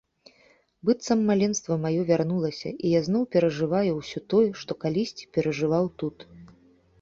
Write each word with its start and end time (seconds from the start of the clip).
Быццам 0.87 1.19
маленства 1.31 1.73
маё 1.83 2.01
вярнулася, 2.11 2.71
і 2.71 2.93
я 2.95 3.01
зноў 3.09 3.23
перажываю 3.35 3.91
ўсё 4.01 4.19
тое, 4.35 4.49
што 4.63 4.71
калісьці 4.87 5.31
перажываў 5.37 5.85
тут. 6.03 6.17